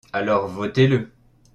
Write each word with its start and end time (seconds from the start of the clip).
Alors 0.13 0.47
votez-le. 0.47 1.11